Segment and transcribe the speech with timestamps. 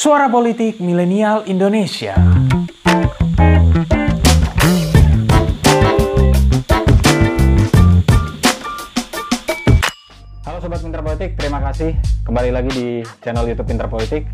[0.00, 2.16] Suara Politik Milenial Indonesia.
[10.40, 12.88] Halo Sobat Pintar Politik, terima kasih kembali lagi di
[13.20, 14.24] channel YouTube Pintar Politik.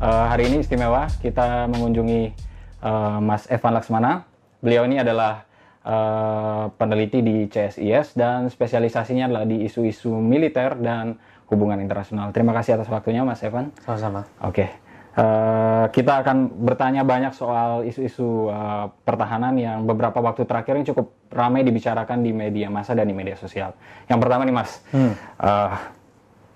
[0.00, 2.32] Uh, hari ini istimewa, kita mengunjungi
[2.80, 4.24] uh, Mas Evan Laksmana.
[4.64, 5.44] Beliau ini adalah
[5.84, 11.20] uh, peneliti di CSIS dan spesialisasinya adalah di isu-isu militer dan
[11.52, 12.32] hubungan internasional.
[12.32, 13.76] Terima kasih atas waktunya Mas Evan.
[13.84, 14.24] Sama-sama.
[14.40, 14.81] Oke.
[15.12, 21.12] Uh, kita akan bertanya banyak soal isu-isu uh, pertahanan yang beberapa waktu terakhir ini cukup
[21.28, 23.76] ramai dibicarakan di media massa dan di media sosial.
[24.08, 25.12] Yang pertama nih Mas, hmm.
[25.36, 25.76] uh,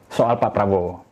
[0.08, 1.04] soal Pak Prabowo.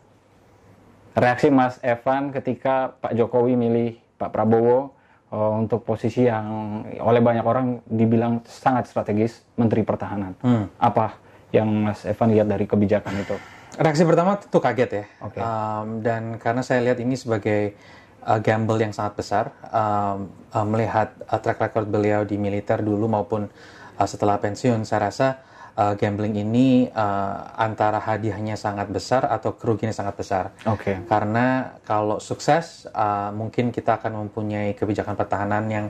[1.13, 4.97] Reaksi Mas Evan ketika Pak Jokowi milih Pak Prabowo
[5.29, 10.33] uh, untuk posisi yang oleh banyak orang dibilang sangat strategis, Menteri Pertahanan.
[10.41, 10.73] Hmm.
[10.81, 11.21] Apa
[11.53, 13.37] yang Mas Evan lihat dari kebijakan itu?
[13.75, 15.05] Reaksi pertama tentu kaget ya.
[15.31, 15.41] Okay.
[15.43, 17.75] Um, dan karena saya lihat ini sebagai
[18.23, 23.11] uh, gamble yang sangat besar, um, uh, melihat uh, track record beliau di militer dulu
[23.11, 23.51] maupun
[23.99, 25.43] uh, setelah pensiun, saya rasa
[25.75, 30.45] uh, gambling ini uh, antara hadiahnya sangat besar atau kerugiannya sangat besar.
[30.71, 30.95] Oke.
[30.95, 30.97] Okay.
[31.11, 35.87] Karena kalau sukses, uh, mungkin kita akan mempunyai kebijakan pertahanan yang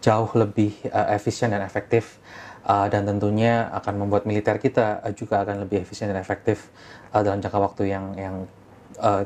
[0.00, 2.20] jauh lebih uh, efisien dan efektif
[2.66, 6.68] uh, dan tentunya akan membuat militer kita uh, juga akan lebih efisien dan efektif
[7.14, 8.36] uh, dalam jangka waktu yang yang
[8.98, 9.22] uh,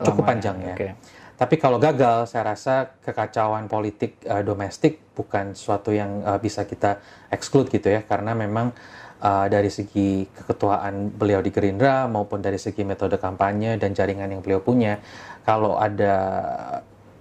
[0.00, 0.74] cukup Lama, panjang ya.
[0.74, 0.92] Okay.
[1.38, 6.98] Tapi kalau gagal, saya rasa kekacauan politik uh, domestik bukan sesuatu yang uh, bisa kita
[7.30, 8.74] exclude gitu ya, karena memang
[9.22, 14.42] uh, dari segi keketuaan beliau di Gerindra maupun dari segi metode kampanye dan jaringan yang
[14.42, 14.98] beliau punya,
[15.46, 16.14] kalau ada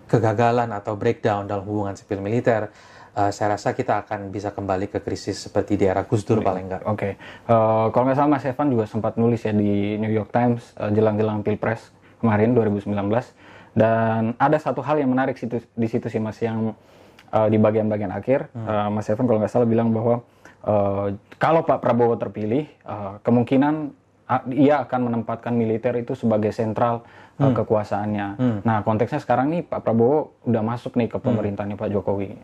[0.09, 2.73] kegagalan atau breakdown dalam hubungan sipil militer,
[3.17, 6.69] uh, saya rasa kita akan bisa kembali ke krisis seperti di era Gus Dur paling
[6.69, 6.83] enggak.
[6.85, 7.11] Oke, okay.
[7.49, 10.77] uh, eh, kalau nggak salah Mas Evan juga sempat nulis ya di New York Times
[10.77, 11.89] uh, jelang-jelang pilpres
[12.21, 12.93] kemarin 2019
[13.77, 16.77] dan ada satu hal yang menarik situ, di situ sih Mas yang
[17.33, 18.65] uh, di bagian-bagian akhir hmm.
[18.69, 20.21] uh, Mas Evan kalau nggak salah bilang bahwa
[20.65, 24.05] uh, kalau Pak Prabowo terpilih uh, kemungkinan
[24.51, 27.07] ia akan menempatkan militer itu sebagai sentral
[27.39, 27.55] uh, hmm.
[27.63, 28.27] kekuasaannya.
[28.35, 28.57] Hmm.
[28.67, 31.25] Nah konteksnya sekarang nih Pak Prabowo udah masuk nih ke hmm.
[31.31, 31.83] pemerintahnya hmm.
[31.87, 32.35] Pak Jokowi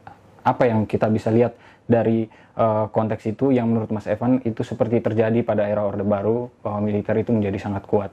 [0.44, 5.04] apa yang kita bisa lihat dari uh, konteks itu yang menurut Mas Evan itu seperti
[5.04, 8.12] terjadi pada era Orde Baru bahwa militer itu menjadi sangat kuat?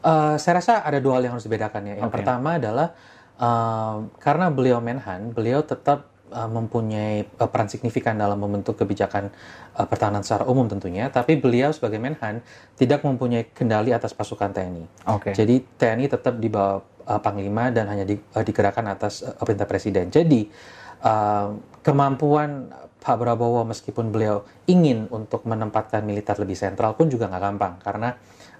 [0.00, 1.94] Uh, saya rasa ada dua hal yang harus dibedakan ya.
[2.00, 2.16] Yang okay.
[2.20, 2.96] pertama adalah
[3.36, 9.28] uh, karena beliau Menhan, beliau tetap uh, mempunyai uh, peran signifikan dalam membentuk kebijakan
[9.76, 12.40] uh, pertahanan secara umum tentunya, tapi beliau sebagai Menhan
[12.80, 14.84] tidak mempunyai kendali atas pasukan TNI.
[15.20, 15.36] Okay.
[15.36, 19.68] Jadi TNI tetap di bawah uh, Panglima dan hanya di, uh, digerakkan atas uh, perintah
[19.68, 20.08] Presiden.
[20.08, 20.48] Jadi
[21.04, 27.42] uh, kemampuan Pak Prabowo meskipun beliau ingin untuk menempatkan militer lebih sentral pun juga nggak
[27.42, 28.08] gampang karena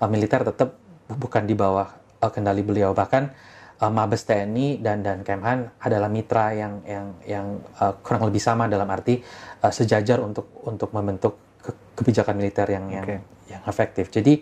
[0.00, 0.80] uh, militer tetap
[1.12, 1.88] bukan di bawah
[2.24, 3.28] uh, kendali beliau bahkan
[3.80, 7.46] uh, Mabes TNI dan dan Kemhan adalah mitra yang yang yang
[7.80, 9.20] uh, kurang lebih sama dalam arti
[9.64, 13.20] uh, sejajar untuk untuk membentuk ke kebijakan militer yang yang okay.
[13.48, 14.08] yang efektif.
[14.08, 14.40] Jadi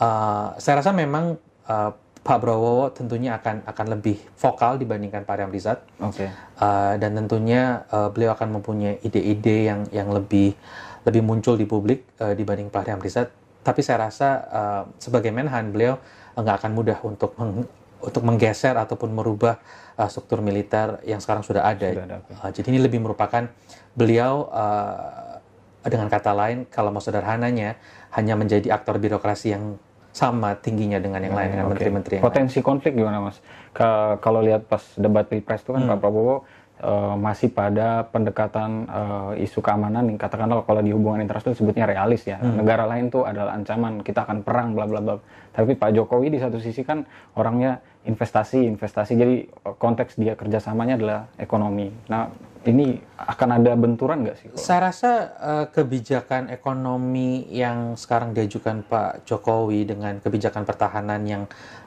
[0.00, 1.36] uh, saya rasa memang
[1.68, 1.90] uh,
[2.22, 5.82] Pak Prabowo tentunya akan akan lebih vokal dibandingkan Pak Rizat.
[5.98, 6.22] Oke.
[6.22, 6.28] Okay.
[6.54, 10.54] Uh, dan tentunya uh, beliau akan mempunyai ide-ide yang yang lebih
[11.02, 13.26] lebih muncul di publik uh, dibanding Pak Rizat.
[13.66, 15.98] Tapi saya rasa uh, sebagai Menhan beliau
[16.38, 17.66] nggak akan mudah untuk meng,
[17.98, 19.58] untuk menggeser ataupun merubah
[19.98, 21.90] uh, struktur militer yang sekarang sudah ada.
[21.90, 22.34] Sudah ada okay.
[22.38, 23.50] uh, jadi ini lebih merupakan
[23.98, 25.42] beliau uh,
[25.82, 27.74] dengan kata lain kalau mau sederhananya
[28.14, 29.74] hanya menjadi aktor birokrasi yang
[30.12, 32.24] sama tingginya dengan yang lain dengan menteri-menteri okay.
[32.24, 32.68] Potensi lain.
[32.68, 33.40] konflik gimana mas?
[33.72, 35.90] Ke, kalau lihat pas debat pilpres itu kan hmm.
[35.96, 36.44] Pak Prabowo
[36.84, 42.28] uh, masih pada pendekatan uh, isu keamanan yang katakanlah kalau di hubungan internasional sebutnya realis
[42.28, 42.36] ya.
[42.36, 42.60] Hmm.
[42.60, 45.16] Negara lain tuh adalah ancaman kita akan perang bla bla bla.
[45.56, 47.08] Tapi Pak Jokowi di satu sisi kan
[47.38, 49.36] orangnya investasi investasi jadi
[49.78, 51.86] konteks dia kerjasamanya adalah ekonomi.
[52.10, 52.30] Nah
[52.62, 54.46] ini akan ada benturan nggak sih?
[54.50, 54.62] Kalau?
[54.62, 61.44] Saya rasa uh, kebijakan ekonomi yang sekarang diajukan Pak Jokowi dengan kebijakan pertahanan yang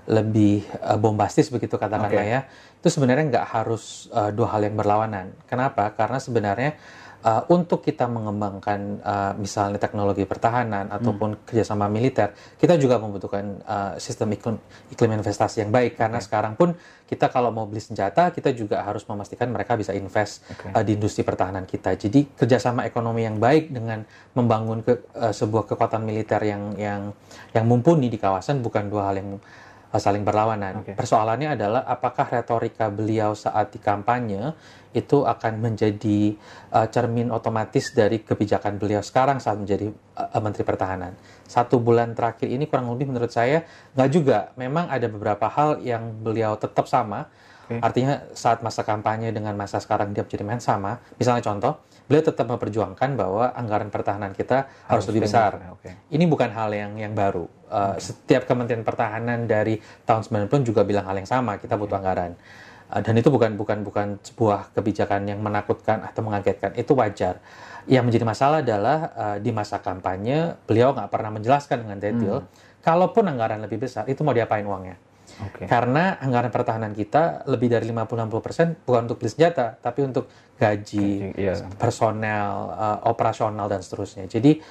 [0.08, 2.28] lebih uh, bombastis begitu katakanlah okay.
[2.28, 2.40] ya,
[2.84, 5.32] itu sebenarnya nggak harus uh, dua hal yang berlawanan.
[5.48, 5.96] Kenapa?
[5.96, 7.05] Karena sebenarnya uh,
[7.50, 11.42] untuk kita mengembangkan uh, misalnya teknologi pertahanan ataupun hmm.
[11.50, 14.62] kerjasama militer, kita juga membutuhkan uh, sistem iklim,
[14.94, 16.30] iklim investasi yang baik karena okay.
[16.30, 16.78] sekarang pun
[17.10, 20.70] kita kalau mau beli senjata kita juga harus memastikan mereka bisa invest okay.
[20.70, 21.98] uh, di industri pertahanan kita.
[21.98, 24.06] Jadi kerjasama ekonomi yang baik dengan
[24.38, 27.02] membangun ke, uh, sebuah kekuatan militer yang yang
[27.58, 29.42] yang mumpuni di kawasan bukan dua hal yang uh,
[29.94, 30.82] saling berlawanan.
[30.82, 30.96] Okay.
[30.98, 34.56] Persoalannya adalah apakah retorika beliau saat di kampanye
[34.96, 36.40] itu akan menjadi
[36.72, 41.14] uh, cermin otomatis dari kebijakan beliau sekarang saat menjadi uh, Menteri Pertahanan.
[41.44, 44.40] Satu bulan terakhir ini kurang lebih menurut saya nggak juga.
[44.56, 47.28] Memang ada beberapa hal yang beliau tetap sama.
[47.66, 47.82] Okay.
[47.82, 51.02] Artinya saat masa kampanye dengan masa sekarang dia menjadi main sama.
[51.18, 55.58] Misalnya contoh, beliau tetap memperjuangkan bahwa anggaran pertahanan kita harus, harus lebih besar.
[55.82, 55.98] Okay.
[56.14, 57.50] Ini bukan hal yang yang baru.
[57.66, 58.14] Uh, okay.
[58.14, 61.58] Setiap Kementerian Pertahanan dari tahun 90 juga bilang hal yang sama.
[61.58, 62.38] Kita butuh anggaran.
[62.86, 67.42] Uh, dan itu bukan bukan bukan sebuah kebijakan yang menakutkan atau mengagetkan itu wajar
[67.90, 72.82] yang menjadi masalah adalah uh, di masa kampanye beliau nggak pernah menjelaskan dengan detail hmm.
[72.86, 75.02] kalaupun anggaran lebih besar itu mau diapain uangnya
[75.42, 75.66] okay.
[75.68, 81.40] karena anggaran pertahanan kita lebih dari 50-60% bukan untuk beli senjata tapi untuk gaji, gaji
[81.40, 81.60] yeah.
[81.76, 84.62] personel uh, operasional dan seterusnya jadi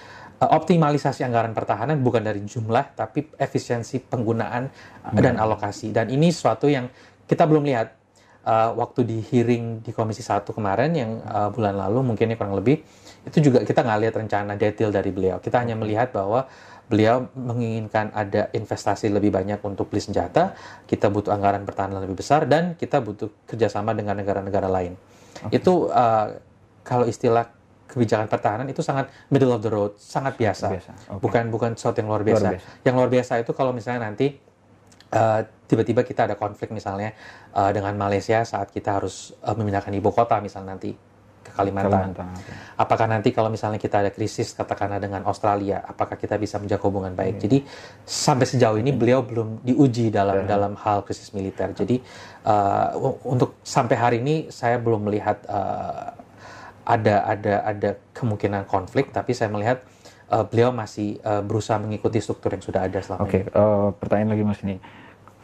[0.40, 5.20] uh, optimalisasi anggaran pertahanan bukan dari jumlah tapi efisiensi penggunaan hmm.
[5.20, 6.88] dan alokasi dan ini sesuatu yang
[7.24, 8.04] kita belum lihat
[8.44, 12.56] uh, waktu di hearing di Komisi 1 kemarin yang uh, bulan lalu mungkin ini kurang
[12.56, 12.84] lebih
[13.24, 15.40] itu juga kita nggak lihat rencana detail dari beliau.
[15.40, 16.44] Kita hanya melihat bahwa
[16.84, 20.52] beliau menginginkan ada investasi lebih banyak untuk beli senjata,
[20.84, 24.92] kita butuh anggaran pertahanan lebih besar dan kita butuh kerjasama dengan negara-negara lain.
[25.48, 25.60] Okay.
[25.60, 26.36] Itu uh,
[26.84, 27.48] kalau istilah
[27.88, 30.92] kebijakan pertahanan itu sangat middle of the road, sangat biasa, biasa.
[30.92, 31.20] Okay.
[31.20, 32.44] bukan bukan sesuatu yang luar biasa.
[32.44, 32.68] luar biasa.
[32.84, 34.26] Yang luar biasa itu kalau misalnya nanti
[35.14, 37.16] uh, tiba-tiba kita ada konflik misalnya
[37.56, 40.92] uh, dengan Malaysia saat kita harus uh, memindahkan ibu kota misalnya nanti
[41.54, 42.12] Kalimantan.
[42.12, 42.26] Kalimantan.
[42.74, 47.14] Apakah nanti kalau misalnya kita ada krisis katakanlah dengan Australia, apakah kita bisa menjaga hubungan
[47.14, 47.38] baik?
[47.38, 47.42] Okay.
[47.46, 47.58] Jadi
[48.02, 50.50] sampai sejauh ini beliau belum diuji dalam yeah.
[50.50, 51.70] dalam hal krisis militer.
[51.70, 52.02] Jadi
[52.44, 56.10] uh, untuk sampai hari ini saya belum melihat uh,
[56.84, 59.80] ada ada ada kemungkinan konflik, tapi saya melihat
[60.34, 63.46] uh, beliau masih uh, berusaha mengikuti struktur yang sudah ada selama okay.
[63.46, 63.48] ini.
[63.48, 64.76] Oke, uh, pertanyaan lagi Mas ini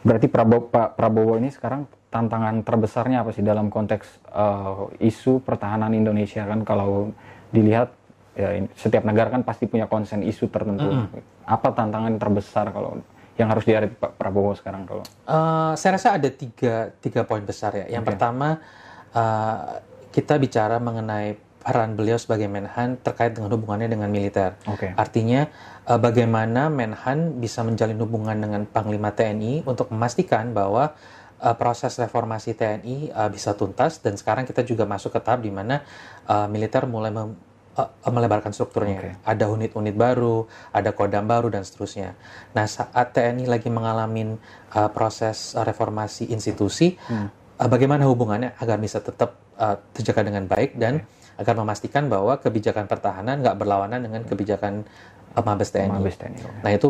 [0.01, 5.95] Berarti Prabowo, Pak Prabowo ini sekarang tantangan terbesarnya apa sih dalam konteks uh, isu pertahanan
[5.95, 7.15] Indonesia kan kalau
[7.55, 7.95] dilihat
[8.35, 10.91] ya setiap negara kan pasti punya konsen isu tertentu.
[10.91, 11.47] Mm -hmm.
[11.47, 12.99] Apa tantangan terbesar kalau
[13.39, 15.03] yang harus dihadapi Pak Prabowo sekarang kalau?
[15.23, 17.87] Uh, saya rasa ada tiga tiga poin besar ya.
[17.87, 18.09] Yang okay.
[18.11, 18.47] pertama
[19.15, 19.79] uh,
[20.11, 24.57] kita bicara mengenai peran beliau sebagai Menhan terkait dengan hubungannya dengan militer.
[24.65, 24.97] Okay.
[24.97, 25.47] Artinya
[25.85, 30.97] uh, bagaimana Menhan bisa menjalin hubungan dengan Panglima TNI untuk memastikan bahwa
[31.41, 35.49] uh, proses reformasi TNI uh, bisa tuntas dan sekarang kita juga masuk ke tahap di
[35.49, 35.81] mana
[36.29, 37.33] uh, militer mulai mem
[37.75, 38.99] uh, melebarkan strukturnya.
[39.01, 39.13] Okay.
[39.25, 42.13] Ada unit-unit baru, ada kodam baru dan seterusnya.
[42.53, 44.37] Nah, saat TNI lagi mengalami
[44.77, 47.27] uh, proses uh, reformasi institusi, hmm.
[47.57, 52.37] uh, bagaimana hubungannya agar bisa tetap uh, terjaga dengan baik dan okay agar memastikan bahwa
[52.37, 54.85] kebijakan pertahanan nggak berlawanan dengan kebijakan
[55.33, 55.89] uh, Mabes TNI.
[55.89, 56.61] Mabes TNI okay.
[56.61, 56.87] Nah itu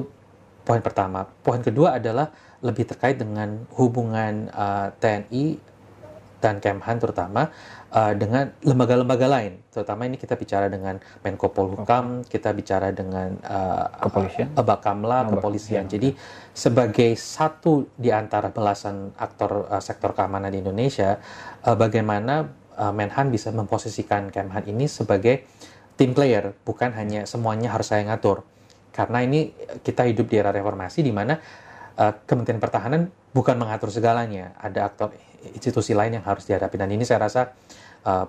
[0.67, 1.23] poin pertama.
[1.23, 2.29] Poin kedua adalah
[2.61, 5.71] lebih terkait dengan hubungan uh, TNI
[6.41, 7.53] dan Kemhan terutama
[7.93, 9.61] uh, dengan lembaga-lembaga lain.
[9.69, 15.85] Terutama ini kita bicara dengan Menko Polhukam, kita bicara dengan uh, kepolisian, Bakamla, kepolisian.
[15.85, 16.17] Jadi
[16.51, 21.21] sebagai satu di antara belasan aktor uh, sektor keamanan di Indonesia,
[21.61, 22.49] uh, bagaimana
[22.81, 25.45] uh, Menhan bisa memposisikan Kemhan ini sebagai
[25.95, 28.41] team player, bukan hanya semuanya harus saya ngatur.
[28.91, 29.53] Karena ini
[29.85, 31.39] kita hidup di era reformasi di mana
[31.97, 35.15] uh, Kementerian Pertahanan bukan mengatur segalanya, ada aktor
[35.55, 37.51] institusi lain yang harus dihadapi dan ini saya rasa
[38.05, 38.27] uh,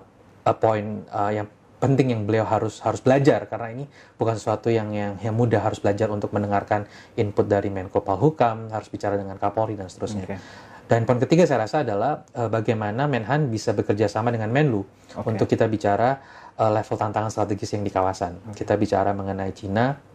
[0.57, 1.47] poin uh, yang
[1.83, 3.83] penting yang beliau harus harus belajar karena ini
[4.15, 6.87] bukan sesuatu yang yang, yang mudah harus belajar untuk mendengarkan
[7.19, 10.23] input dari Menko Polhukam, harus bicara dengan Kapolri dan seterusnya.
[10.23, 10.39] Okay.
[10.87, 15.27] Dan poin ketiga saya rasa adalah uh, bagaimana Menhan bisa bekerja sama dengan Menlu okay.
[15.27, 16.23] untuk kita bicara
[16.55, 18.39] uh, level tantangan strategis yang di kawasan.
[18.51, 18.63] Okay.
[18.63, 20.12] Kita bicara mengenai Cina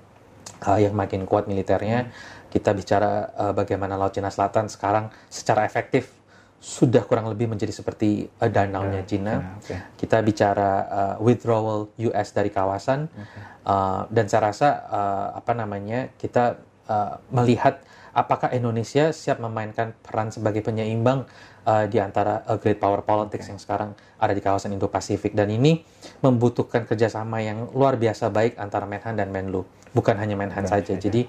[0.66, 2.08] uh, yang makin kuat militernya.
[2.08, 2.12] Hmm.
[2.48, 6.18] Kita bicara uh, bagaimana Laut Cina Selatan sekarang secara efektif
[6.58, 9.34] sudah kurang lebih menjadi seperti uh, danaunya yeah, Cina.
[9.34, 9.78] Yeah, okay.
[9.94, 13.40] Kita bicara uh, withdrawal US dari kawasan okay.
[13.62, 16.58] uh, dan saya rasa uh, apa namanya kita
[16.90, 17.78] uh, melihat
[18.10, 21.30] apakah Indonesia siap memainkan peran sebagai penyeimbang
[21.62, 23.54] uh, di antara uh, great power politics okay.
[23.54, 25.86] yang sekarang ada di kawasan Indo-Pasifik dan ini
[26.26, 29.62] membutuhkan kerjasama yang luar biasa baik antara Menhan dan Menlu
[29.92, 30.94] bukan hanya Menhan Bukan saja.
[30.94, 31.02] saja.
[31.02, 31.26] Jadi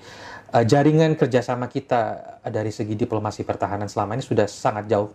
[0.54, 5.12] uh, jaringan kerjasama kita dari segi diplomasi pertahanan selama ini sudah sangat jauh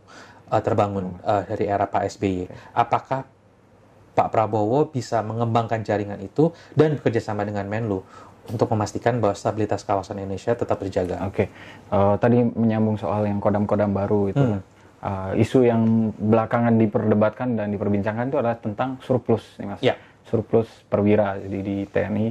[0.50, 2.48] uh, terbangun uh, dari era Pak SBY.
[2.76, 3.26] Apakah
[4.14, 7.98] Pak Prabowo bisa mengembangkan jaringan itu dan bekerjasama dengan Menlu
[8.44, 11.24] untuk memastikan bahwa stabilitas kawasan Indonesia tetap terjaga.
[11.26, 11.46] Oke, okay.
[11.90, 14.60] uh, tadi menyambung soal yang kodam-kodam baru itu, hmm.
[15.00, 19.80] uh, isu yang belakangan diperdebatkan dan diperbincangkan itu adalah tentang surplus, nih mas.
[19.80, 19.96] Yeah.
[20.28, 22.26] Surplus perwira jadi di TNI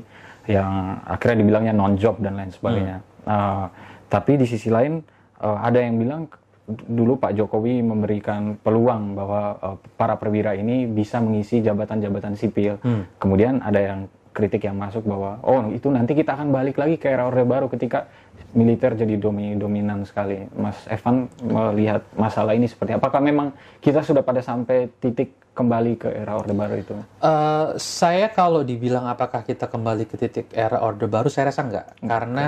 [0.48, 2.98] yang akhirnya dibilangnya non job dan lain sebagainya.
[3.00, 3.30] Hmm.
[3.30, 3.66] Uh,
[4.12, 5.00] tapi di sisi lain
[5.40, 6.28] uh, ada yang bilang
[6.68, 12.80] dulu Pak Jokowi memberikan peluang bahwa uh, para perwira ini bisa mengisi jabatan-jabatan sipil.
[12.84, 13.08] Hmm.
[13.20, 14.00] Kemudian ada yang
[14.34, 17.70] kritik yang masuk bahwa oh itu nanti kita akan balik lagi ke era orde baru
[17.70, 18.10] ketika
[18.58, 20.50] militer jadi domi dominan sekali.
[20.58, 26.10] Mas Evan melihat masalah ini seperti apakah memang kita sudah pada sampai titik kembali ke
[26.10, 26.94] era orde baru itu?
[27.22, 31.88] Uh, saya kalau dibilang apakah kita kembali ke titik era orde baru, saya rasa enggak,
[31.94, 32.10] okay.
[32.10, 32.46] karena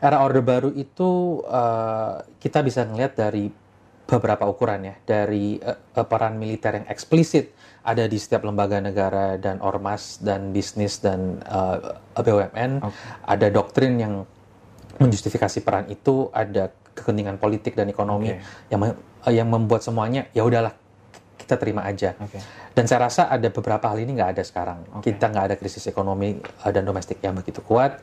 [0.00, 3.52] era orde baru itu uh, kita bisa melihat dari
[4.10, 7.54] beberapa ukuran ya dari uh, peran militer yang eksplisit
[7.86, 13.06] ada di setiap lembaga negara dan ormas dan bisnis dan uh, BUMN okay.
[13.22, 14.26] ada doktrin yang
[14.98, 18.42] menjustifikasi peran itu ada kepentingan politik dan ekonomi okay.
[18.72, 18.80] yang
[19.30, 20.74] yang membuat semuanya ya udahlah
[21.50, 22.38] kita terima aja okay.
[22.78, 25.10] dan saya rasa ada beberapa hal ini nggak ada sekarang okay.
[25.10, 27.98] kita nggak ada krisis ekonomi uh, dan domestik yang begitu kuat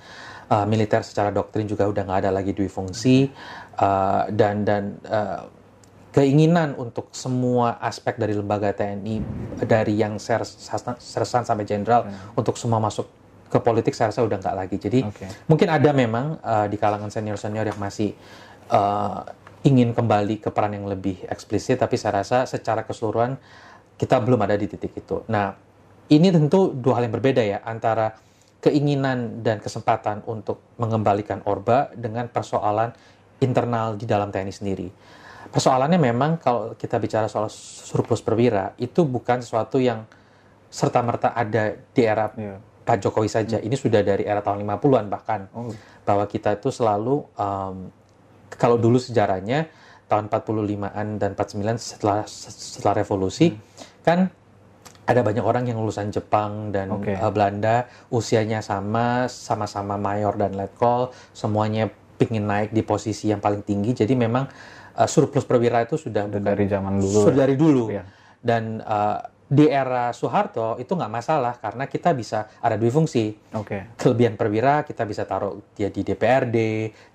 [0.51, 3.31] uh, militer secara doktrin juga udah nggak ada lagi dui fungsi
[3.79, 5.47] uh, dan dan uh,
[6.11, 9.15] keinginan untuk semua aspek dari lembaga TNI
[9.63, 12.35] dari yang sersan sampai jenderal hmm.
[12.35, 13.07] untuk semua masuk
[13.47, 15.29] ke politik saya rasa udah nggak lagi jadi okay.
[15.47, 18.11] mungkin ada memang uh, di kalangan senior senior yang masih
[18.67, 19.23] uh,
[19.67, 23.35] ingin kembali ke peran yang lebih eksplisit tapi saya rasa secara keseluruhan
[23.99, 25.51] kita belum ada di titik itu nah
[26.07, 28.15] ini tentu dua hal yang berbeda ya antara
[28.63, 32.95] keinginan dan kesempatan untuk mengembalikan Orba dengan persoalan
[33.37, 34.89] internal di dalam TNI sendiri.
[35.47, 40.03] Persoalannya memang kalau kita bicara soal surplus perwira itu bukan sesuatu yang
[40.67, 42.59] serta-merta ada di era yeah.
[42.83, 43.59] Pak Jokowi saja.
[43.59, 43.67] Hmm.
[43.67, 45.47] Ini sudah dari era tahun 50-an bahkan.
[45.55, 45.71] Oh.
[46.03, 47.91] Bahwa kita itu selalu um,
[48.57, 49.69] kalau dulu sejarahnya
[50.07, 53.59] tahun 45-an dan 49 setelah setelah revolusi hmm.
[54.03, 54.31] kan
[55.07, 57.15] ada banyak orang yang lulusan Jepang dan okay.
[57.15, 61.87] uh, Belanda, usianya sama, sama-sama mayor dan letkol, semuanya
[62.19, 63.95] pingin naik di posisi yang paling tinggi.
[63.95, 64.51] Jadi memang
[64.99, 67.19] uh, surplus perwira itu sudah, sudah dari zaman dulu.
[67.23, 67.87] Sudah dari dulu.
[67.87, 68.03] Ya.
[68.43, 73.31] Dan uh, di era Soeharto itu nggak masalah karena kita bisa ada dua fungsi.
[73.55, 73.95] Okay.
[73.95, 76.57] Kelebihan perwira kita bisa taruh dia di DPRD,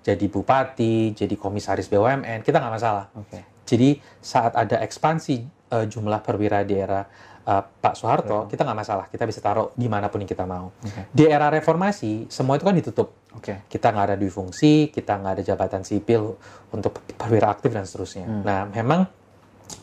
[0.01, 3.05] jadi bupati, jadi komisaris BUMN, kita nggak masalah.
[3.25, 3.45] Okay.
[3.63, 7.05] Jadi saat ada ekspansi uh, jumlah perwira di era
[7.45, 10.73] uh, Pak Soeharto, kita nggak masalah, kita bisa taruh di mana pun yang kita mau.
[10.81, 11.13] Okay.
[11.13, 13.13] Di era reformasi, semua itu kan ditutup.
[13.37, 13.61] Okay.
[13.69, 16.33] Kita nggak ada fungsi, kita nggak ada jabatan sipil
[16.73, 18.25] untuk perwira aktif dan seterusnya.
[18.25, 18.41] Hmm.
[18.41, 19.01] Nah, memang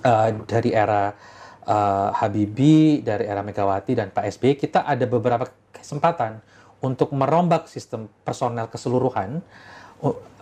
[0.03, 1.15] uh, dari era
[1.71, 6.43] uh, Habibie, dari era Megawati dan Pak SBY, kita ada beberapa kesempatan
[6.83, 9.39] untuk merombak sistem personel keseluruhan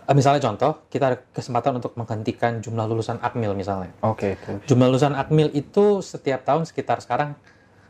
[0.09, 3.93] Eh, misalnya contoh, kita ada kesempatan untuk menghentikan jumlah lulusan akmil misalnya.
[4.01, 4.41] Oke.
[4.41, 7.37] Okay, jumlah lulusan akmil itu setiap tahun sekitar sekarang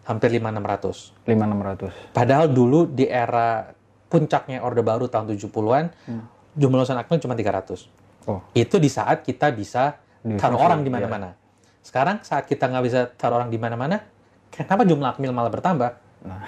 [0.04, 1.16] hampir 5600.
[1.24, 2.12] 5600.
[2.12, 3.72] Padahal dulu di era
[4.12, 6.24] puncaknya Orde Baru tahun 70-an, hmm.
[6.60, 7.88] jumlah lulusan akmil cuma 300.
[8.28, 8.44] Oh.
[8.52, 9.96] Itu di saat kita bisa
[10.36, 11.32] taruh orang di mana-mana.
[11.32, 11.40] Ya.
[11.82, 14.04] Sekarang saat kita nggak bisa taruh orang di mana-mana,
[14.52, 15.92] kenapa jumlah akmil malah bertambah?
[16.28, 16.44] Nah,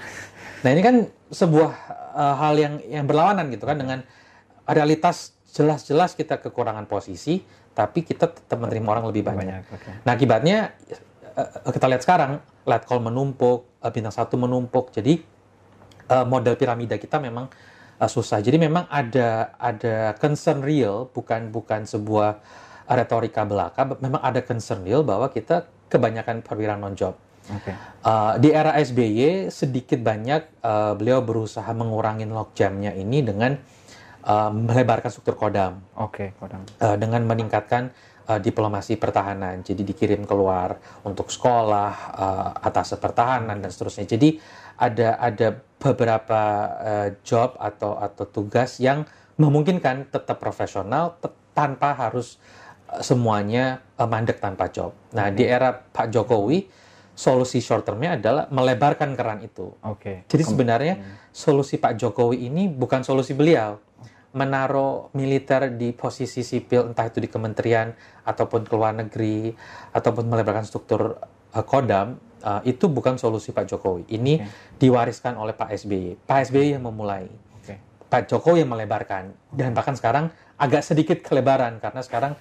[0.61, 0.95] nah ini kan
[1.31, 1.71] sebuah
[2.13, 4.03] uh, hal yang yang berlawanan gitu kan dengan
[4.67, 7.43] realitas jelas-jelas kita kekurangan posisi,
[7.75, 9.43] tapi kita tetap menerima orang lebih banyak.
[9.43, 9.93] banyak okay.
[10.07, 10.57] Nah akibatnya
[11.35, 12.31] eh, kita lihat sekarang,
[12.87, 15.19] call menumpuk, eh, bintang satu menumpuk, jadi
[16.07, 17.51] eh, model piramida kita memang
[18.01, 18.41] susah.
[18.41, 22.41] Jadi memang ada ada concern real, bukan bukan sebuah
[22.91, 27.15] retorika belaka, memang ada concern real bahwa kita kebanyakan perwira non job.
[27.41, 27.73] Okay.
[28.05, 33.57] Uh, di era SBY sedikit banyak uh, beliau berusaha mengurangi logjamnya ini dengan
[34.23, 35.81] uh, melebarkan struktur kodam.
[35.97, 36.61] Oke, okay, kodam.
[36.77, 37.89] Uh, dengan meningkatkan
[38.29, 39.65] uh, diplomasi pertahanan.
[39.65, 44.05] Jadi dikirim keluar untuk sekolah, uh, atas pertahanan dan seterusnya.
[44.05, 44.37] Jadi
[44.77, 45.47] ada ada
[45.81, 46.41] beberapa
[46.77, 49.03] uh, job atau atau tugas yang
[49.41, 51.17] memungkinkan tetap profesional
[51.51, 52.37] tanpa harus
[52.99, 54.91] semuanya uh, mandek tanpa job.
[55.15, 55.35] Nah, okay.
[55.39, 56.67] di era Pak Jokowi
[57.15, 59.71] solusi short termnya adalah melebarkan keran itu.
[59.85, 59.99] Oke.
[59.99, 60.17] Okay.
[60.27, 61.31] Jadi sebenarnya hmm.
[61.31, 63.79] solusi Pak Jokowi ini bukan solusi beliau
[64.31, 67.91] menaruh militer di posisi sipil entah itu di kementerian
[68.23, 69.51] ataupun ke luar negeri
[69.91, 71.19] ataupun melebarkan struktur
[71.51, 74.07] uh, kodam uh, itu bukan solusi Pak Jokowi.
[74.07, 74.79] Ini okay.
[74.79, 76.23] diwariskan oleh Pak SBY.
[76.23, 77.27] Pak SBY yang memulai.
[77.59, 77.77] Okay.
[78.07, 82.33] Pak Jokowi yang melebarkan dan bahkan sekarang agak sedikit kelebaran karena sekarang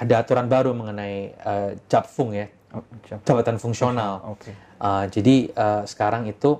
[0.00, 2.48] ada aturan baru mengenai uh, Japfung ya.
[2.72, 4.38] Oh, jabatan fungsional.
[4.38, 4.54] Okay.
[4.80, 6.56] Uh, jadi uh, sekarang itu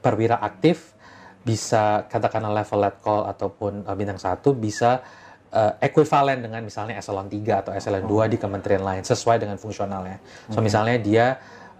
[0.00, 0.96] perwira aktif
[1.44, 5.04] bisa katakanlah level call ataupun uh, bintang satu bisa
[5.52, 10.18] uh, ekuivalen dengan misalnya eselon 3 atau eselon 2 di kementerian lain sesuai dengan fungsionalnya.
[10.48, 10.64] So okay.
[10.64, 11.26] misalnya dia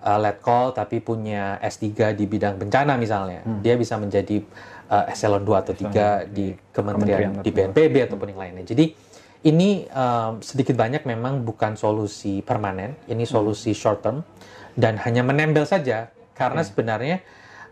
[0.05, 3.63] uh, let call tapi punya S3 di bidang bencana misalnya, hmm.
[3.65, 4.43] dia bisa menjadi
[4.91, 8.65] uh, eselon 2 atau 3 di kementerian, kementerian di BNPB ataupun yang lainnya.
[8.67, 9.06] Jadi
[9.47, 14.27] ini um, sedikit banyak memang bukan solusi permanen, ini solusi short term
[14.75, 16.11] dan hanya menempel saja.
[16.37, 17.23] Karena sebenarnya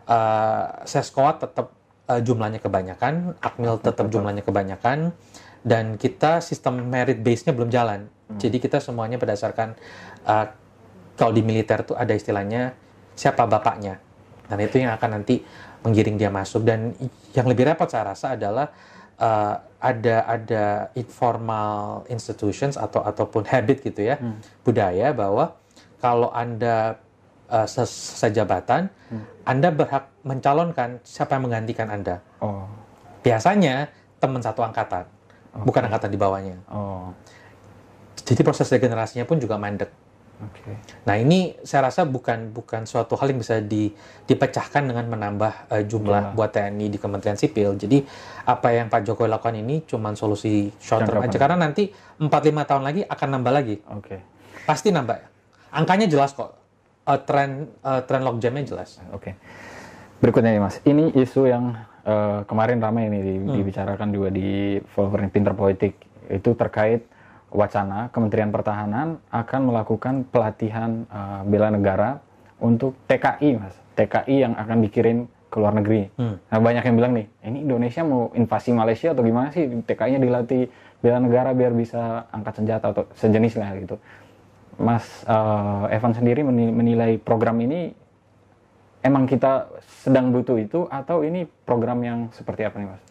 [0.07, 1.75] uh, seskoat tetap
[2.09, 5.13] uh, jumlahnya kebanyakan, akmil tetap jumlahnya kebanyakan
[5.67, 8.07] dan kita sistem merit base-nya belum jalan.
[8.39, 9.77] Jadi kita semuanya berdasarkan
[10.25, 10.47] uh,
[11.19, 12.73] kalau di militer tuh ada istilahnya
[13.19, 13.99] siapa bapaknya.
[14.45, 15.41] Dan itu yang akan nanti
[15.83, 16.65] menggiring dia masuk.
[16.65, 16.93] Dan
[17.33, 18.69] yang lebih repot saya rasa adalah
[19.19, 19.55] uh,
[19.85, 20.65] ada ada
[20.97, 24.65] informal institutions atau ataupun habit gitu ya hmm.
[24.65, 25.53] budaya bahwa
[26.01, 26.97] kalau anda
[27.53, 29.25] uh, selesai jabatan hmm.
[29.45, 32.65] anda berhak mencalonkan siapa yang menggantikan anda oh.
[33.21, 35.05] biasanya teman satu angkatan
[35.53, 35.65] okay.
[35.69, 37.13] bukan angkatan di bawahnya oh.
[38.25, 40.04] jadi proses regenerasinya pun juga mandek
[40.35, 40.75] Okay.
[41.07, 43.95] Nah ini saya rasa bukan bukan suatu hal yang bisa di,
[44.27, 46.35] dipecahkan dengan menambah uh, jumlah yeah.
[46.35, 47.79] buat TNI di Kementerian Sipil.
[47.79, 48.03] Jadi
[48.45, 51.89] apa yang Pak Jokowi lakukan ini cuma solusi short term aja karena nanti
[52.19, 52.31] 4-5
[52.67, 53.77] tahun lagi akan nambah lagi.
[53.95, 54.03] Oke.
[54.03, 54.19] Okay.
[54.67, 55.17] Pasti nambah.
[55.71, 56.51] Angkanya jelas kok.
[57.05, 58.99] Uh, tren uh, tren logjamnya jelas.
[59.15, 59.33] Oke.
[59.33, 59.35] Okay.
[60.19, 60.81] Berikutnya nih Mas.
[60.83, 63.55] Ini isu yang uh, kemarin ramai ini di, hmm.
[63.55, 65.95] dibicarakan juga di Wolverine Pinter Politik
[66.33, 67.05] itu terkait
[67.55, 72.19] wacana Kementerian Pertahanan akan melakukan pelatihan uh, bela negara
[72.59, 73.75] untuk TKI, mas.
[73.95, 76.11] TKI yang akan dikirim ke luar negeri.
[76.19, 76.43] Hmm.
[76.51, 79.71] Nah, banyak yang bilang nih, ini Indonesia mau invasi Malaysia atau gimana sih?
[79.71, 80.67] TKI-nya dilatih
[80.99, 83.97] bela negara biar bisa angkat senjata atau sejenis lah gitu.
[84.75, 87.95] Mas uh, Evan sendiri menilai program ini
[89.07, 89.71] emang kita
[90.03, 93.03] sedang butuh itu atau ini program yang seperti apa nih, mas?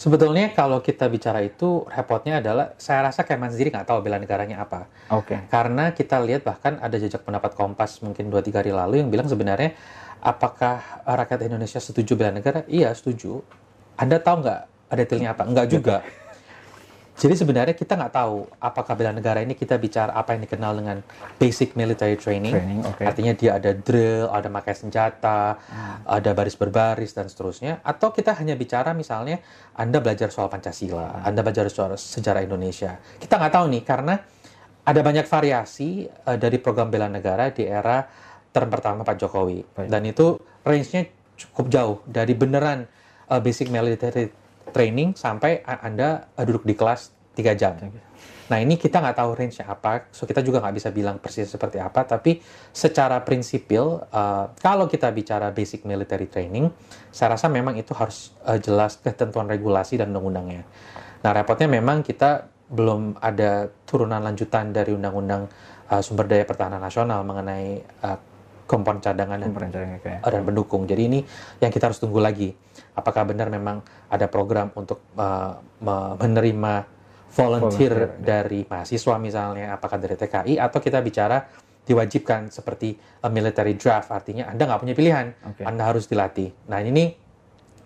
[0.00, 4.64] Sebetulnya kalau kita bicara itu repotnya adalah saya rasa Kemen sendiri nggak tahu bela negaranya
[4.64, 4.88] apa.
[5.12, 5.36] Oke.
[5.36, 5.38] Okay.
[5.52, 9.28] Karena kita lihat bahkan ada jejak pendapat Kompas mungkin dua tiga hari lalu yang bilang
[9.28, 9.76] sebenarnya
[10.24, 12.64] apakah rakyat Indonesia setuju bela negara?
[12.64, 13.44] Iya setuju.
[14.00, 14.60] Anda tahu nggak
[14.96, 15.44] detailnya apa?
[15.44, 16.00] Enggak juga.
[17.20, 21.04] Jadi sebenarnya kita nggak tahu apakah bela negara ini kita bicara apa yang dikenal dengan
[21.36, 22.56] basic military training.
[22.56, 23.04] training okay.
[23.04, 26.08] Artinya dia ada drill, ada pakai senjata, hmm.
[26.08, 27.84] ada baris berbaris dan seterusnya.
[27.84, 29.36] Atau kita hanya bicara misalnya
[29.76, 31.28] Anda belajar soal Pancasila, hmm.
[31.28, 32.96] Anda belajar soal sejarah Indonesia.
[33.20, 34.16] Kita nggak tahu nih karena
[34.80, 38.00] ada banyak variasi uh, dari program bela negara di era
[38.48, 39.60] term pertama Pak Jokowi.
[39.76, 39.88] Baik.
[39.92, 41.04] Dan itu range-nya
[41.36, 42.88] cukup jauh dari beneran
[43.28, 44.32] uh, basic military
[44.72, 47.74] training sampai Anda uh, duduk di kelas 3 jam.
[48.50, 51.78] Nah ini kita nggak tahu range-nya apa, so kita juga nggak bisa bilang persis seperti
[51.78, 52.42] apa, tapi
[52.74, 56.66] secara prinsipil, uh, kalau kita bicara basic military training,
[57.14, 60.66] saya rasa memang itu harus uh, jelas ketentuan regulasi dan undang-undangnya.
[61.22, 65.46] Nah repotnya memang kita belum ada turunan lanjutan dari undang-undang
[65.86, 68.18] uh, sumber daya pertahanan nasional mengenai uh,
[68.66, 69.50] kompon cadangan dan,
[69.98, 70.22] okay.
[70.22, 70.86] dan pendukung.
[70.86, 71.18] Jadi ini
[71.58, 72.54] yang kita harus tunggu lagi.
[72.94, 75.58] Apakah benar memang ada program untuk uh,
[76.18, 76.99] menerima
[77.30, 78.08] volunteer, volunteer ya.
[78.18, 81.38] dari mahasiswa misalnya, apakah dari TKI atau kita bicara
[81.86, 85.64] diwajibkan seperti a military draft, artinya Anda nggak punya pilihan, okay.
[85.66, 86.52] Anda harus dilatih.
[86.70, 87.14] Nah ini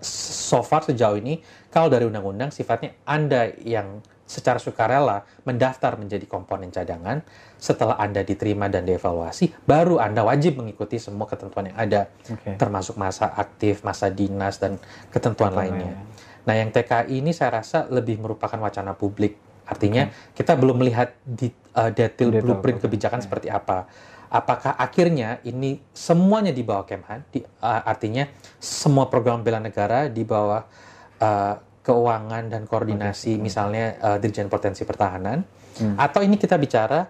[0.04, 1.40] so far sejauh ini
[1.72, 7.20] kalau dari undang-undang sifatnya Anda yang secara sukarela mendaftar menjadi komponen cadangan,
[7.61, 12.57] setelah Anda diterima dan dievaluasi, baru Anda wajib mengikuti semua ketentuan yang ada, okay.
[12.57, 14.80] termasuk masa aktif, masa dinas, dan
[15.12, 15.92] ketentuan lainnya.
[15.92, 16.00] Ya.
[16.44, 19.37] Nah, yang TKI ini saya rasa lebih merupakan wacana publik.
[19.64, 20.44] Artinya, okay.
[20.44, 23.26] kita belum melihat di, uh, detail, detail blueprint kebijakan okay.
[23.26, 23.88] seperti apa.
[24.28, 28.28] Apakah akhirnya ini semuanya di bawah Kemhan, di, uh, artinya
[28.61, 30.61] semua program bela negara di bawah
[31.22, 31.54] uh,
[31.85, 33.44] keuangan dan koordinasi okay.
[33.44, 35.44] misalnya uh, Dirjen Potensi Pertahanan
[35.76, 36.00] hmm.
[36.00, 37.04] atau ini kita bicara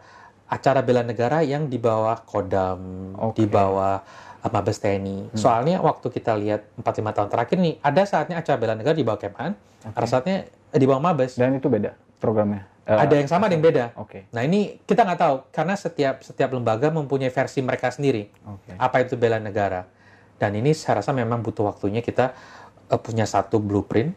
[0.51, 3.43] acara bela negara yang di bawah Kodam, okay.
[3.43, 4.03] di bawah
[4.53, 5.33] Mabes TNI.
[5.33, 5.39] Hmm.
[5.39, 9.05] Soalnya waktu kita lihat 4 5 tahun terakhir nih ada saatnya acara bela negara di
[9.07, 9.97] bawah Kemhan, okay.
[9.97, 10.37] ada saatnya
[10.75, 11.41] di bawah Mabes.
[11.41, 12.69] Dan itu beda programnya.
[12.85, 13.97] Uh, ada yang sama, ada yang beda.
[13.97, 14.09] Oke.
[14.09, 14.23] Okay.
[14.37, 18.29] Nah ini kita nggak tahu karena setiap setiap lembaga mempunyai versi mereka sendiri.
[18.29, 18.77] Okay.
[18.77, 19.89] Apa itu bela negara?
[20.37, 22.37] Dan ini saya rasa memang butuh waktunya kita
[22.93, 24.13] uh, punya satu blueprint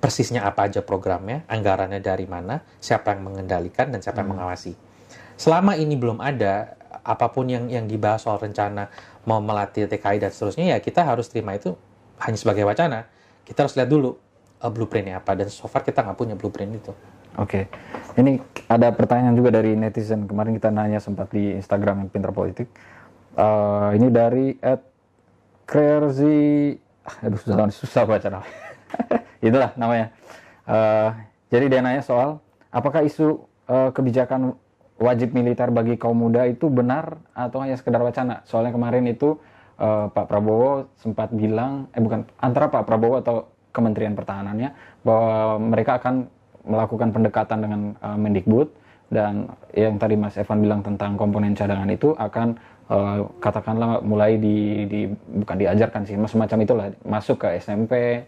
[0.00, 4.24] persisnya apa aja programnya, anggarannya dari mana, siapa yang mengendalikan dan siapa hmm.
[4.24, 4.72] yang mengawasi.
[5.40, 8.90] Selama ini belum ada apa pun yang yang dibahas soal rencana
[9.24, 11.74] mau melatih TKI dan seterusnya ya kita harus terima itu
[12.20, 13.08] hanya sebagai wacana.
[13.46, 14.14] Kita harus lihat dulu
[14.60, 16.92] uh, blueprintnya apa dan so far kita nggak punya blueprint itu.
[17.38, 18.18] Oke, okay.
[18.18, 22.66] ini ada pertanyaan juga dari netizen kemarin kita nanya sempat di Instagram pinter politik.
[23.38, 24.82] Uh, ini dari at
[25.62, 26.74] Krerzi,
[27.22, 28.58] aduh susah, susah baca namanya.
[29.46, 30.06] itulah namanya.
[30.66, 31.14] Uh,
[31.54, 32.42] jadi dia nanya soal
[32.74, 34.58] apakah isu uh, kebijakan
[35.00, 38.44] wajib militer bagi kaum muda itu benar atau hanya sekedar wacana?
[38.44, 39.40] Soalnya kemarin itu
[39.80, 45.96] uh, Pak Prabowo sempat bilang, eh bukan antara Pak Prabowo atau Kementerian Pertahanannya bahwa mereka
[45.96, 46.28] akan
[46.68, 48.68] melakukan pendekatan dengan uh, Mendikbud
[49.10, 52.54] dan yang tadi Mas Evan bilang tentang komponen cadangan itu akan
[52.86, 58.22] uh, katakanlah mulai di, di bukan diajarkan sih semacam itulah masuk ke SMP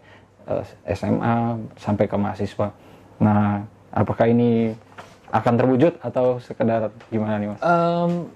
[0.47, 2.67] uh, SMA sampai ke mahasiswa
[3.21, 3.63] nah
[3.95, 4.75] apakah ini
[5.33, 7.59] akan terwujud atau sekedar gimana nih mas?
[7.65, 8.29] Um,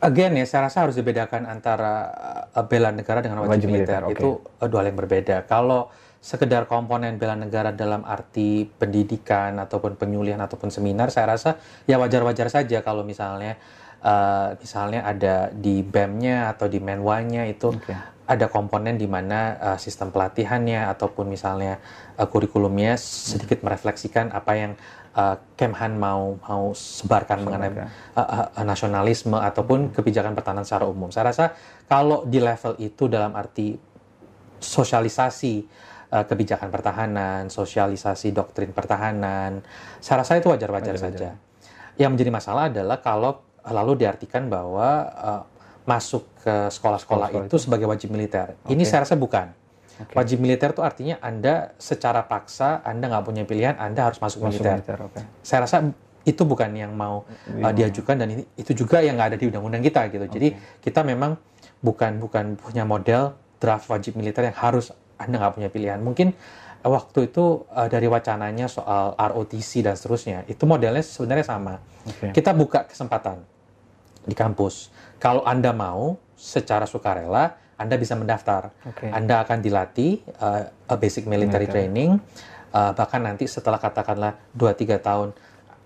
[0.00, 2.08] again ya saya rasa harus dibedakan antara
[2.56, 4.02] uh, bela negara dengan wajib, wajib militer, militer.
[4.08, 4.16] Okay.
[4.16, 5.92] itu uh, dua hal yang berbeda kalau
[6.22, 12.48] sekedar komponen bela negara dalam arti pendidikan ataupun penyuluhan ataupun seminar saya rasa ya wajar-wajar
[12.48, 13.58] saja kalau misalnya
[14.00, 17.98] uh, misalnya ada di BEM-nya atau di Menwa-nya itu okay.
[18.24, 21.82] ada komponen di mana uh, sistem pelatihannya ataupun misalnya
[22.14, 24.72] uh, kurikulumnya sedikit merefleksikan apa yang
[25.16, 27.70] uh, Kemhan mau mau sebarkan mengenai
[28.16, 31.12] uh, uh, nasionalisme ataupun kebijakan pertahanan secara umum.
[31.12, 31.52] Saya rasa
[31.86, 33.76] kalau di level itu dalam arti
[34.62, 35.54] sosialisasi
[36.14, 39.60] uh, kebijakan pertahanan, sosialisasi doktrin pertahanan.
[39.98, 41.36] Saya rasa itu wajar-wajar saja.
[42.00, 45.42] Yang menjadi masalah adalah kalau lalu diartikan bahwa uh,
[45.82, 48.54] masuk ke sekolah-sekolah itu, itu sebagai wajib militer.
[48.62, 48.74] Okay.
[48.74, 49.61] Ini saya rasa bukan.
[50.02, 50.14] Okay.
[50.18, 54.62] Wajib militer itu artinya Anda secara paksa, Anda nggak punya pilihan, Anda harus masuk, masuk
[54.62, 54.78] militer.
[54.78, 55.22] militer okay.
[55.44, 55.76] Saya rasa
[56.22, 59.82] itu bukan yang mau uh, diajukan dan ini, itu juga yang nggak ada di undang-undang
[59.82, 60.24] kita gitu.
[60.26, 60.34] Okay.
[60.38, 60.48] Jadi
[60.82, 61.34] kita memang
[61.82, 65.98] bukan bukan punya model draft wajib militer yang harus anda nggak punya pilihan.
[65.98, 66.34] Mungkin
[66.82, 71.82] uh, waktu itu uh, dari wacananya soal ROTC dan seterusnya, itu modelnya sebenarnya sama.
[72.06, 72.30] Okay.
[72.34, 73.42] Kita buka kesempatan
[74.22, 74.90] di kampus.
[75.18, 78.70] Kalau Anda mau secara sukarela, Anda bisa mendaftar.
[78.94, 79.10] Okay.
[79.10, 81.90] Anda akan dilatih uh, basic military Militer.
[81.90, 82.10] training,
[82.70, 85.28] uh, bahkan nanti setelah katakanlah 2-3 tahun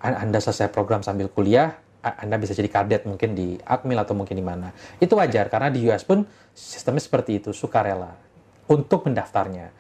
[0.05, 1.73] Anda selesai program sambil kuliah,
[2.07, 4.71] anda bisa jadi kadet mungkin di Akmil atau mungkin di mana.
[5.03, 6.23] Itu wajar karena di US pun
[6.55, 8.15] sistemnya seperti itu, sukarela
[8.71, 9.75] untuk mendaftarnya.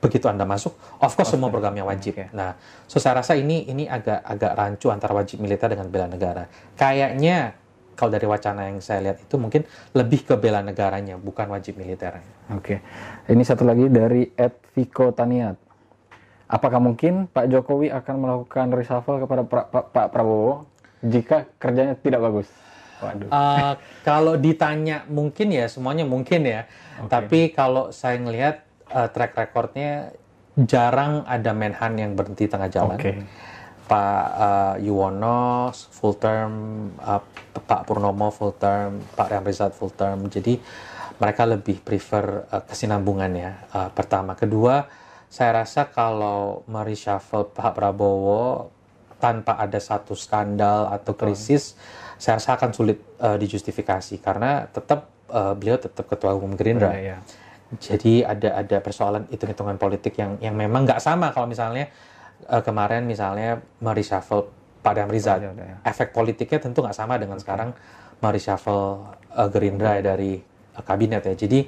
[0.00, 0.72] Begitu Anda masuk,
[1.04, 1.36] of course okay.
[1.36, 2.16] semua programnya wajib.
[2.16, 2.32] Okay.
[2.32, 2.56] Nah,
[2.88, 6.48] so saya rasa ini ini agak agak rancu antara wajib militer dengan bela negara.
[6.80, 7.52] Kayaknya
[7.96, 9.64] kalau dari wacana yang saya lihat itu mungkin
[9.96, 12.52] lebih ke bela negaranya, bukan wajib militernya.
[12.52, 12.78] Oke.
[13.26, 13.32] Okay.
[13.32, 15.56] Ini satu lagi dari Ed Viko Taniat.
[16.46, 20.68] Apakah mungkin Pak Jokowi akan melakukan reshuffle kepada pra, Pak, Pak Prabowo
[21.02, 22.46] jika kerjanya tidak bagus?
[23.02, 23.28] Waduh.
[23.28, 23.74] Uh,
[24.06, 26.68] kalau ditanya mungkin ya semuanya mungkin ya.
[27.00, 27.08] Okay.
[27.10, 30.14] Tapi kalau saya ngelihat uh, track recordnya
[30.56, 32.96] jarang ada Menhan yang berhenti tengah jalan.
[32.96, 33.20] Okay.
[33.86, 36.52] Pak uh, Yuwono full term,
[36.98, 37.22] uh,
[37.54, 40.26] Pak Purnomo full term, Pak Ramrizat full term.
[40.26, 40.58] Jadi
[41.16, 43.52] mereka lebih prefer uh, kesinambungan ya.
[43.70, 44.90] Uh, pertama, kedua,
[45.30, 48.74] saya rasa kalau mereshuffle Pak Prabowo
[49.16, 51.78] tanpa ada satu skandal atau krisis,
[52.20, 56.92] saya rasa akan sulit uh, dijustifikasi karena tetap uh, beliau tetap ketua umum Gerindra.
[56.92, 57.18] Oh, iya.
[57.82, 61.90] Jadi ada ada persoalan hitung-hitungan politik yang yang memang nggak sama kalau misalnya
[62.48, 64.52] uh, kemarin misalnya mereshuffle
[64.84, 65.42] Pak Damrizat.
[65.42, 65.80] Oh, iya.
[65.82, 67.74] Efek politiknya tentu nggak sama dengan sekarang
[68.22, 71.34] mereshuffle uh, Gerindra dari uh, kabinet ya.
[71.34, 71.60] Jadi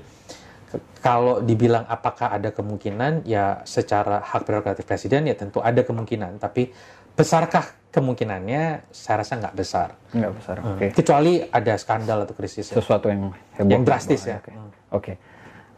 [1.00, 6.68] kalau dibilang apakah ada kemungkinan ya secara hak prerogatif presiden ya tentu ada kemungkinan tapi
[7.16, 9.88] besarkah kemungkinannya saya rasa nggak besar.
[10.12, 10.56] Nggak besar.
[10.60, 10.68] Hmm.
[10.76, 10.78] Oke.
[10.78, 10.90] Okay.
[11.02, 12.68] Kecuali ada skandal atau krisis.
[12.70, 12.78] Ya.
[12.78, 13.72] Sesuatu yang heboh.
[13.72, 14.38] Yang drastis ya.
[14.38, 14.52] Oke.
[14.52, 14.56] Okay.
[14.88, 15.16] Okay.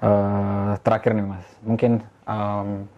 [0.00, 2.88] Uh, eh, terakhir nih mas, mungkin um,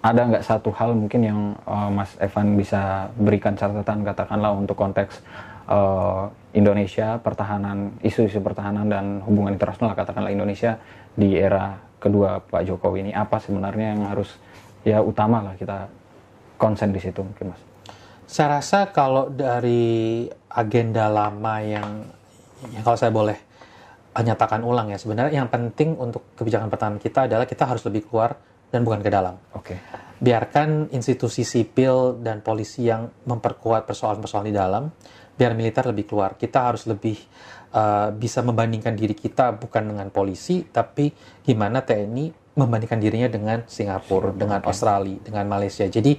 [0.00, 5.20] ada nggak satu hal mungkin yang uh, Mas Evan bisa berikan catatan katakanlah untuk konteks
[5.68, 10.80] uh, Indonesia pertahanan isu-isu pertahanan dan hubungan internasional katakanlah Indonesia
[11.12, 14.40] di era kedua Pak Jokowi ini apa sebenarnya yang harus
[14.80, 15.92] ya utama lah kita
[16.56, 17.62] konsen di situ mungkin Mas.
[18.30, 22.06] Saya rasa kalau dari agenda lama yang,
[22.70, 23.38] yang kalau saya boleh
[24.14, 28.38] nyatakan ulang ya, sebenarnya yang penting untuk kebijakan pertahanan kita adalah kita harus lebih keluar
[28.70, 29.36] dan bukan ke dalam.
[29.52, 29.76] Oke.
[29.76, 29.78] Okay.
[30.20, 34.84] Biarkan institusi sipil dan polisi yang memperkuat persoalan-persoalan di dalam,
[35.34, 36.36] biar militer lebih keluar.
[36.36, 37.16] Kita harus lebih
[37.72, 41.08] uh, bisa membandingkan diri kita bukan dengan polisi, tapi
[41.40, 44.68] gimana TNI membandingkan dirinya dengan Singapura, Singapura dengan okay.
[44.68, 45.86] Australia, dengan Malaysia.
[45.88, 46.12] Jadi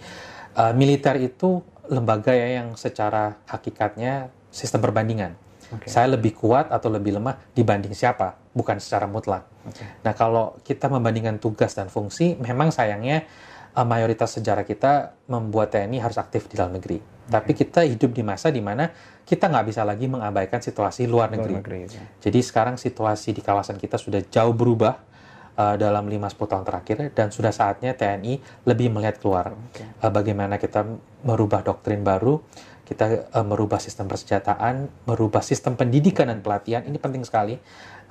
[0.57, 1.61] uh, militer itu
[1.91, 5.35] lembaga ya yang secara hakikatnya sistem perbandingan.
[5.71, 5.87] Okay.
[5.87, 9.50] Saya lebih kuat atau lebih lemah dibanding siapa, bukan secara mutlak.
[9.67, 9.87] Okay.
[10.01, 13.29] Nah, kalau kita membandingkan tugas dan fungsi, memang sayangnya
[13.77, 16.97] uh, mayoritas sejarah kita membuat TNI harus aktif di dalam negeri.
[17.01, 17.31] Okay.
[17.31, 18.89] Tapi kita hidup di masa di mana
[19.23, 21.53] kita nggak bisa lagi mengabaikan situasi luar negeri.
[21.53, 22.03] Luar negeri ya.
[22.19, 25.11] Jadi sekarang situasi di kawasan kita sudah jauh berubah
[25.57, 29.87] uh, dalam 5-10 tahun terakhir dan sudah saatnya TNI lebih melihat keluar okay.
[30.01, 30.85] uh, eh, bagaimana kita
[31.25, 32.39] merubah doktrin baru
[32.87, 37.55] kita uh, merubah sistem persenjataan merubah sistem pendidikan dan pelatihan ini penting sekali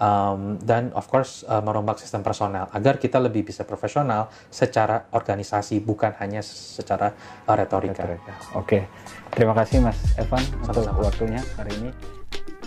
[0.01, 5.79] um, dan of course uh, merombak sistem personal agar kita lebih bisa profesional secara organisasi
[5.85, 7.13] bukan hanya secara
[7.47, 8.03] uh, retorika.
[8.03, 8.35] retorika.
[8.57, 8.89] Oke,
[9.31, 11.93] terima kasih Mas Evan untuk waktunya hari ini.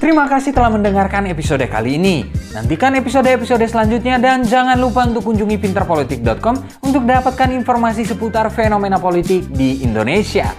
[0.04, 2.28] Terima kasih telah mendengarkan episode kali ini.
[2.52, 9.48] Nantikan episode-episode selanjutnya dan jangan lupa untuk kunjungi pinterpolitik.com untuk dapatkan informasi seputar fenomena politik
[9.48, 10.52] di Indonesia.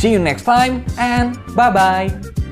[0.00, 2.45] See you next time and bye-bye.